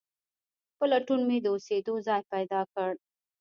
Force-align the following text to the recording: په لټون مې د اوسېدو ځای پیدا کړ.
په 0.77 0.83
لټون 0.91 1.19
مې 1.27 1.37
د 1.41 1.45
اوسېدو 1.53 1.93
ځای 2.07 2.21
پیدا 2.33 2.61
کړ. 2.73 2.91